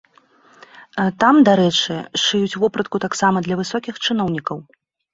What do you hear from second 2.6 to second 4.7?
вопратку таксама для высокіх чыноўнікаў.